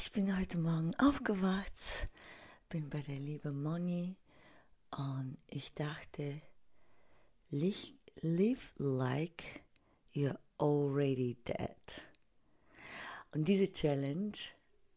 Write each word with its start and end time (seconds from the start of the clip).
Ich 0.00 0.12
bin 0.12 0.38
heute 0.38 0.58
Morgen 0.58 0.94
aufgewacht, 1.00 1.72
bin 2.68 2.88
bei 2.88 3.00
der 3.00 3.18
lieben 3.18 3.64
Moni 3.64 4.16
und 4.96 5.38
ich 5.48 5.74
dachte, 5.74 6.40
live 7.50 8.72
like 8.76 9.42
you're 10.14 10.38
already 10.56 11.36
dead. 11.44 12.06
Und 13.34 13.48
diese 13.48 13.72
Challenge 13.72 14.38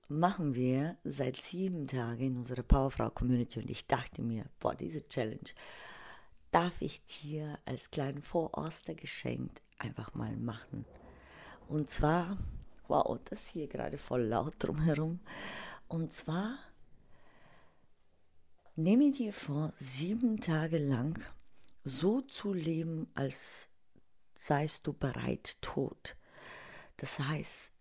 machen 0.08 0.54
wir 0.54 1.00
seit 1.04 1.38
sieben 1.38 1.88
Tagen 1.88 2.22
in 2.22 2.38
unserer 2.38 2.62
Powerfrau 2.62 3.10
Community 3.10 3.60
und 3.60 3.72
ich 3.72 3.88
dachte 3.88 4.22
mir, 4.22 4.46
boah, 4.60 4.76
diese 4.76 5.08
Challenge 5.08 5.50
darf 6.52 6.80
ich 6.80 7.04
dir 7.06 7.58
als 7.66 7.90
kleinen 7.90 8.22
Vorostergeschenk 8.22 9.62
einfach 9.80 10.14
mal 10.14 10.38
machen. 10.38 10.86
Und 11.68 11.90
zwar, 11.90 12.38
wow, 12.92 13.18
das 13.26 13.48
hier 13.48 13.68
gerade 13.68 13.98
voll 13.98 14.24
laut 14.24 14.56
drumherum. 14.60 15.22
Und 15.88 16.12
zwar 16.12 16.60
nehme 18.76 19.12
dir 19.12 19.32
vor, 19.34 19.74
sieben 19.80 20.42
Tage 20.42 20.78
lang 20.78 21.24
so 21.84 22.22
zu 22.22 22.54
leben, 22.54 23.10
als 23.16 23.68
seist 24.36 24.88
du 24.88 24.94
bereit 24.94 25.58
tot. 25.62 26.18
Das 26.98 27.18
heißt, 27.18 27.72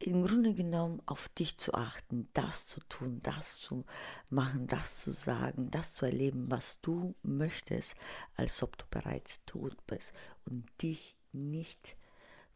im 0.00 0.26
Grunde 0.26 0.52
genommen 0.52 1.00
auf 1.06 1.30
dich 1.30 1.56
zu 1.56 1.72
achten, 1.72 2.28
das 2.34 2.66
zu 2.66 2.80
tun, 2.80 3.20
das 3.22 3.56
zu 3.56 3.86
machen, 4.28 4.66
das 4.66 5.00
zu 5.00 5.12
sagen, 5.12 5.70
das 5.70 5.94
zu 5.94 6.04
erleben, 6.04 6.50
was 6.50 6.80
du 6.82 7.14
möchtest, 7.22 7.94
als 8.34 8.62
ob 8.62 8.76
du 8.76 8.84
bereits 8.90 9.40
tot 9.46 9.74
bist 9.86 10.12
und 10.44 10.66
dich 10.82 11.16
nicht 11.32 11.96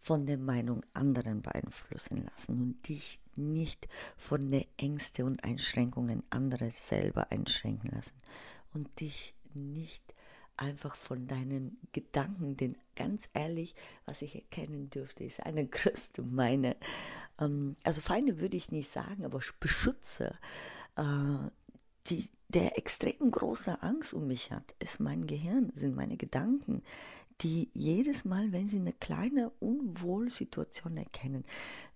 von 0.01 0.25
der 0.25 0.39
Meinung 0.39 0.83
anderen 0.95 1.43
beeinflussen 1.43 2.25
lassen 2.25 2.63
und 2.63 2.89
dich 2.89 3.21
nicht 3.37 3.87
von 4.17 4.51
den 4.51 4.65
Ängsten 4.79 5.27
und 5.27 5.45
Einschränkungen 5.45 6.23
anderer 6.31 6.71
selber 6.71 7.31
einschränken 7.31 7.91
lassen 7.91 8.17
und 8.73 8.99
dich 8.99 9.35
nicht 9.53 10.15
einfach 10.57 10.95
von 10.95 11.27
deinen 11.27 11.79
Gedanken, 11.93 12.57
denn 12.57 12.77
ganz 12.97 13.29
ehrlich, 13.35 13.75
was 14.07 14.23
ich 14.23 14.35
erkennen 14.35 14.89
dürfte, 14.89 15.25
ist 15.25 15.41
eine 15.41 15.67
größte 15.69 16.23
meine, 16.23 16.77
ähm, 17.39 17.77
also 17.83 18.01
Feinde 18.01 18.41
würde 18.41 18.57
ich 18.57 18.73
nicht 18.73 18.91
sagen, 18.91 19.25
aber 19.25 19.41
Beschützer, 19.61 20.35
äh, 20.97 21.51
die, 22.07 22.27
der 22.49 22.79
extrem 22.79 23.31
große 23.31 23.83
Angst 23.83 24.15
um 24.15 24.27
mich 24.27 24.51
hat, 24.51 24.75
ist 24.79 24.99
mein 24.99 25.27
Gehirn, 25.27 25.73
sind 25.75 25.95
meine 25.95 26.17
Gedanken, 26.17 26.83
die 27.43 27.71
jedes 27.73 28.25
Mal, 28.25 28.53
wenn 28.53 28.69
sie 28.69 28.79
eine 28.79 28.93
kleine 28.93 29.51
Unwohlsituation 29.61 30.97
erkennen, 30.97 31.45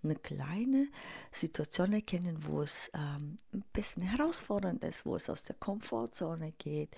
eine 0.03 0.16
kleine 0.16 0.88
Situation 1.32 1.93
erkennen, 1.93 2.37
wo 2.47 2.62
es 2.62 2.91
ähm, 2.94 3.37
ein 3.53 3.65
bisschen 3.72 4.03
herausfordernd 4.03 4.82
ist, 4.84 5.06
wo 5.06 5.16
es 5.16 5.31
aus 5.31 5.43
der 5.43 5.56
Komfortzone 5.56 6.53
geht, 6.59 6.91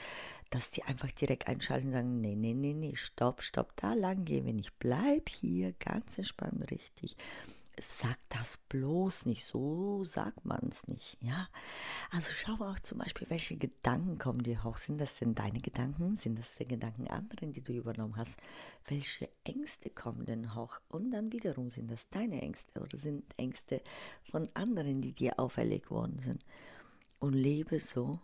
dass 0.51 0.71
die 0.71 0.83
einfach 0.85 1.11
direkt 1.13 1.49
einschalten 1.49 1.89
und 1.89 1.93
sagen, 1.93 2.21
nee, 2.21 2.37
nee, 2.37 2.55
nee, 2.55 2.75
nee, 2.75 2.97
stopp, 2.97 3.43
stopp, 3.43 3.73
da 3.77 3.95
lang 3.95 4.25
gehen 4.25 4.47
wir 4.47 4.55
nicht, 4.55 4.79
bleib 4.79 5.29
hier 5.29 5.73
ganz 5.75 6.19
entspannt 6.19 6.71
richtig 6.71 7.17
sag 7.81 8.17
das 8.29 8.59
bloß 8.69 9.27
nicht, 9.27 9.45
so 9.45 10.05
sagt 10.05 10.45
man 10.45 10.69
es 10.71 10.89
nicht, 10.89 11.19
ja. 11.21 11.49
Also 12.11 12.33
schau 12.35 12.65
auch 12.65 12.79
zum 12.81 12.99
Beispiel, 12.99 13.29
welche 13.31 13.57
Gedanken 13.57 14.19
kommen 14.19 14.43
dir 14.43 14.65
hoch. 14.65 14.77
Sind 14.79 15.01
das 15.01 15.19
denn 15.19 15.35
deine 15.35 15.61
Gedanken? 15.61 16.17
Sind 16.17 16.39
das 16.39 16.55
die 16.57 16.67
Gedanken 16.67 17.09
anderen, 17.09 17.53
die 17.53 17.63
du 17.63 17.73
übernommen 17.73 18.17
hast? 18.17 18.37
Welche 18.87 19.29
Ängste 19.45 19.91
kommen 19.91 20.25
denn 20.25 20.55
hoch? 20.55 20.81
Und 20.89 21.11
dann 21.11 21.33
wiederum, 21.33 21.71
sind 21.71 21.91
das 21.91 22.09
deine 22.09 22.41
Ängste 22.43 22.81
oder 22.81 22.99
sind 22.99 23.25
Ängste 23.39 23.83
von 24.31 24.49
anderen, 24.55 25.03
die 25.03 25.13
dir 25.13 25.39
auferlegt 25.39 25.91
worden 25.91 26.21
sind? 26.21 26.45
Und 27.19 27.33
lebe 27.33 27.81
so, 27.81 28.21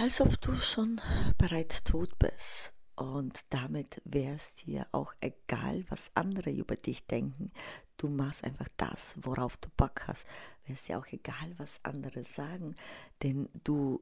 als 0.00 0.20
ob 0.20 0.40
du 0.40 0.54
schon 0.54 1.00
bereits 1.38 1.82
tot 1.82 2.18
bist 2.18 2.75
und 2.96 3.44
damit 3.50 4.00
wäre 4.06 4.36
es 4.36 4.56
dir 4.56 4.86
auch 4.92 5.12
egal, 5.20 5.84
was 5.90 6.10
andere 6.14 6.50
über 6.50 6.76
dich 6.76 7.06
denken. 7.06 7.52
Du 7.98 8.08
machst 8.08 8.42
einfach 8.42 8.68
das, 8.78 9.14
worauf 9.20 9.58
du 9.58 9.68
Bock 9.76 10.06
hast. 10.06 10.26
Wäre 10.64 10.74
es 10.74 10.84
dir 10.84 10.98
auch 10.98 11.06
egal, 11.08 11.54
was 11.58 11.78
andere 11.82 12.24
sagen. 12.24 12.74
Denn 13.22 13.50
du, 13.64 14.00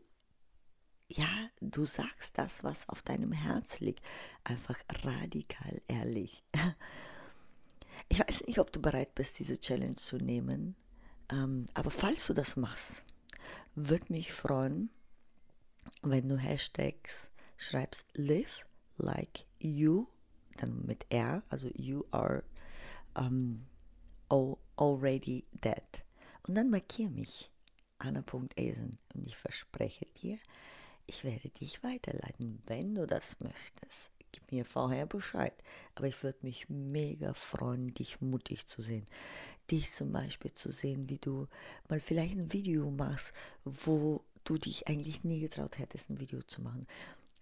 ja, 1.08 1.28
du 1.60 1.84
sagst 1.84 2.38
das, 2.38 2.62
was 2.62 2.88
auf 2.88 3.02
deinem 3.02 3.32
Herz 3.32 3.80
liegt. 3.80 4.00
Einfach 4.44 4.78
radikal 5.02 5.82
ehrlich. 5.88 6.42
Ich 8.10 8.20
weiß 8.20 8.46
nicht, 8.46 8.58
ob 8.58 8.70
du 8.70 8.82
bereit 8.82 9.14
bist, 9.14 9.38
diese 9.38 9.58
Challenge 9.58 9.94
zu 9.94 10.18
nehmen. 10.18 10.76
Ähm, 11.32 11.64
aber 11.72 11.90
falls 11.90 12.26
du 12.26 12.34
das 12.34 12.54
machst, 12.54 13.02
würde 13.74 14.12
mich 14.12 14.30
freuen, 14.30 14.90
wenn 16.02 16.28
du 16.28 16.36
Hashtags 16.36 17.30
schreibst 17.56 18.06
live 18.12 18.66
like 18.98 19.46
you, 19.58 20.06
dann 20.56 20.84
mit 20.86 21.06
R, 21.10 21.42
also 21.50 21.68
you 21.74 22.04
are 22.10 22.44
um, 23.14 23.66
already 24.76 25.44
dead. 25.52 26.04
Und 26.46 26.56
dann 26.56 26.70
markiere 26.70 27.10
mich, 27.10 27.50
Anna.esen, 27.98 28.98
und 29.14 29.26
ich 29.26 29.36
verspreche 29.36 30.06
dir, 30.22 30.38
ich 31.06 31.24
werde 31.24 31.48
dich 31.50 31.82
weiterleiten, 31.82 32.62
wenn 32.66 32.94
du 32.94 33.06
das 33.06 33.36
möchtest. 33.40 34.10
Gib 34.32 34.50
mir 34.50 34.64
vorher 34.64 35.06
Bescheid. 35.06 35.54
Aber 35.94 36.08
ich 36.08 36.22
würde 36.22 36.38
mich 36.42 36.68
mega 36.68 37.34
freuen, 37.34 37.94
dich 37.94 38.20
mutig 38.20 38.66
zu 38.66 38.82
sehen. 38.82 39.06
Dich 39.70 39.92
zum 39.92 40.12
Beispiel 40.12 40.52
zu 40.54 40.72
sehen, 40.72 41.08
wie 41.08 41.18
du 41.18 41.46
mal 41.88 42.00
vielleicht 42.00 42.34
ein 42.34 42.52
Video 42.52 42.90
machst, 42.90 43.32
wo 43.64 44.24
du 44.44 44.58
dich 44.58 44.88
eigentlich 44.88 45.24
nie 45.24 45.40
getraut 45.40 45.78
hättest, 45.78 46.10
ein 46.10 46.20
Video 46.20 46.42
zu 46.42 46.62
machen 46.62 46.86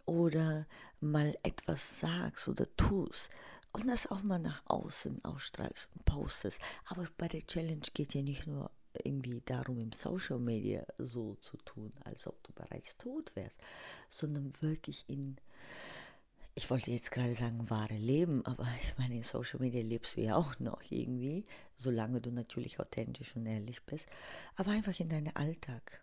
oder 0.07 0.67
mal 1.01 1.37
etwas 1.43 2.01
sagst 2.01 2.49
oder 2.49 2.67
tust 2.77 3.31
und 3.73 3.89
das 3.89 4.11
auch 4.11 4.23
mal 4.23 4.39
nach 4.39 4.63
außen 4.67 5.25
ausstrahlst 5.25 5.91
und 5.95 6.05
postest. 6.05 6.59
Aber 6.87 7.07
bei 7.17 7.29
der 7.29 7.47
Challenge 7.47 7.87
geht 7.95 8.15
ja 8.15 8.23
nicht 8.23 8.47
nur 8.47 8.71
irgendwie 9.05 9.41
darum, 9.45 9.79
im 9.79 9.93
Social 9.93 10.39
Media 10.39 10.85
so 10.99 11.37
zu 11.37 11.57
tun, 11.59 11.93
als 12.05 12.27
ob 12.27 12.43
du 12.43 12.53
bereits 12.53 12.97
tot 12.99 13.35
wärst, 13.35 13.59
sondern 14.11 14.53
wirklich 14.61 15.05
in, 15.09 15.37
ich 16.55 16.69
wollte 16.71 16.91
jetzt 16.91 17.11
gerade 17.11 17.35
sagen, 17.35 17.71
wahre 17.71 17.97
Leben, 17.97 18.45
aber 18.45 18.67
ich 18.83 18.97
meine, 18.99 19.17
in 19.17 19.23
Social 19.23 19.61
Media 19.61 19.83
lebst 19.83 20.17
du 20.17 20.21
ja 20.21 20.37
auch 20.37 20.59
noch 20.59 20.83
irgendwie, 20.91 21.47
solange 21.77 22.21
du 22.21 22.31
natürlich 22.31 22.79
authentisch 22.81 23.35
und 23.37 23.47
ehrlich 23.47 23.83
bist, 23.85 24.07
aber 24.57 24.73
einfach 24.73 24.99
in 25.01 25.09
deinem 25.09 25.33
Alltag. 25.35 26.02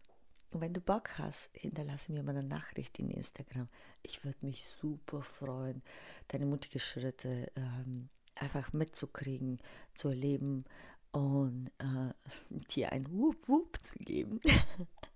Und 0.52 0.62
wenn 0.62 0.74
du 0.74 0.82
Bock 0.82 1.18
hast, 1.18 1.52
hinterlasse 1.54 2.12
mir 2.12 2.24
mal 2.24 2.36
eine 2.36 2.48
Nachricht 2.48 2.98
in 3.00 3.12
Instagram. 3.12 3.68
Ich 4.02 4.24
würde 4.24 4.38
mich 4.42 4.66
super 4.66 5.22
freuen, 5.22 5.84
deine 6.30 6.46
mutigen 6.46 6.80
Schritte 6.80 7.52
ähm, 7.56 8.10
einfach 8.36 8.74
mitzukriegen, 8.74 9.60
zu 9.94 10.10
erleben 10.10 10.66
und 11.12 11.72
äh, 11.80 12.14
dir 12.74 12.92
ein 12.92 13.12
Wup 13.12 13.48
Wup 13.48 13.78
zu 13.84 13.96
geben. 14.00 14.40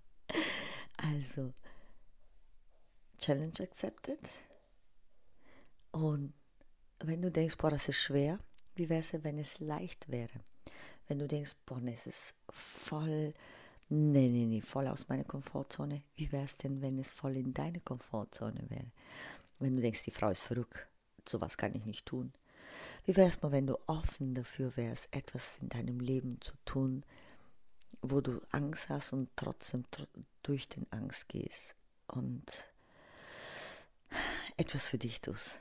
also, 0.96 1.52
Challenge 3.18 3.60
accepted. 3.60 4.20
Und 5.90 6.32
wenn 7.00 7.22
du 7.22 7.30
denkst, 7.30 7.56
boah, 7.56 7.70
das 7.70 7.88
ist 7.88 8.00
schwer, 8.00 8.38
wie 8.74 8.88
wäre 8.88 9.00
es, 9.00 9.12
wenn 9.24 9.38
es 9.38 9.60
leicht 9.60 10.10
wäre? 10.10 10.44
Wenn 11.06 11.18
du 11.18 11.28
denkst, 11.28 11.54
boah, 11.66 11.80
es 11.86 12.06
ist 12.06 12.34
voll 12.50 13.34
Nee, 13.88 14.28
nee, 14.28 14.46
nee, 14.46 14.60
voll 14.62 14.86
aus 14.88 15.08
meiner 15.08 15.24
Komfortzone. 15.24 16.02
Wie 16.16 16.32
wäre 16.32 16.44
es 16.44 16.56
denn, 16.56 16.80
wenn 16.80 16.98
es 16.98 17.12
voll 17.12 17.36
in 17.36 17.52
deine 17.52 17.80
Komfortzone 17.80 18.68
wäre? 18.68 18.90
Wenn 19.58 19.76
du 19.76 19.82
denkst, 19.82 20.04
die 20.04 20.10
Frau 20.10 20.30
ist 20.30 20.42
verrückt, 20.42 20.86
sowas 21.28 21.56
kann 21.56 21.74
ich 21.74 21.84
nicht 21.84 22.06
tun. 22.06 22.32
Wie 23.04 23.16
wäre 23.16 23.28
es 23.28 23.42
mal, 23.42 23.52
wenn 23.52 23.66
du 23.66 23.78
offen 23.86 24.34
dafür 24.34 24.76
wärst, 24.76 25.08
etwas 25.14 25.58
in 25.60 25.68
deinem 25.68 26.00
Leben 26.00 26.40
zu 26.40 26.54
tun, 26.64 27.04
wo 28.00 28.20
du 28.20 28.40
Angst 28.50 28.88
hast 28.88 29.12
und 29.12 29.28
trotzdem 29.36 29.84
durch 30.42 30.68
den 30.68 30.90
Angst 30.90 31.28
gehst 31.28 31.74
und 32.06 32.66
etwas 34.56 34.86
für 34.86 34.98
dich 34.98 35.20
tust. 35.20 35.60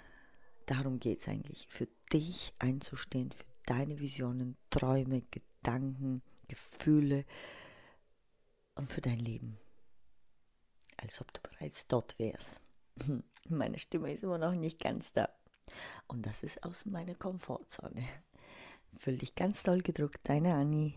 Darum 0.65 0.99
geht 0.99 1.19
es 1.19 1.27
eigentlich, 1.27 1.67
für 1.69 1.87
dich 2.11 2.53
einzustehen, 2.59 3.31
für 3.31 3.45
deine 3.65 3.99
Visionen, 3.99 4.55
Träume, 4.69 5.21
Gedanken, 5.31 6.21
Gefühle 6.47 7.25
und 8.75 8.91
für 8.91 9.01
dein 9.01 9.19
Leben. 9.19 9.57
Als 10.97 11.21
ob 11.21 11.33
du 11.33 11.41
bereits 11.41 11.87
dort 11.87 12.17
wärst. 12.19 12.59
Meine 13.49 13.79
Stimme 13.79 14.11
ist 14.13 14.23
immer 14.23 14.37
noch 14.37 14.53
nicht 14.53 14.79
ganz 14.79 15.11
da. 15.13 15.29
Und 16.07 16.25
das 16.25 16.43
ist 16.43 16.63
aus 16.63 16.85
meiner 16.85 17.15
Komfortzone. 17.15 18.07
Fühl 18.97 19.17
dich 19.17 19.35
ganz 19.35 19.63
doll 19.63 19.81
gedrückt, 19.81 20.19
deine 20.23 20.53
Annie. 20.53 20.93